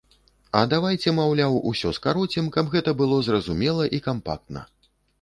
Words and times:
А 0.59 0.63
давайце, 0.71 1.13
маўляў, 1.19 1.59
усё 1.73 1.93
скароцім, 1.99 2.49
каб 2.57 2.75
гэта 2.75 2.97
было 3.05 3.23
зразумела 3.31 3.83
і 3.99 4.05
кампактна. 4.11 4.69